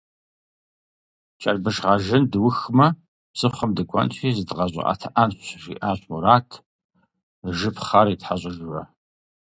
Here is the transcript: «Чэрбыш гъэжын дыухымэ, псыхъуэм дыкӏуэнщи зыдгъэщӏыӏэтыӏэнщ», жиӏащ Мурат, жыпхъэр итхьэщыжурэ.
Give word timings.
«Чэрбыш 1.41 1.77
гъэжын 1.83 2.23
дыухымэ, 2.31 2.87
псыхъуэм 3.33 3.71
дыкӏуэнщи 3.75 4.35
зыдгъэщӏыӏэтыӏэнщ», 4.37 5.37
жиӏащ 5.63 5.99
Мурат, 6.09 6.49
жыпхъэр 7.57 8.07
итхьэщыжурэ. 8.13 8.83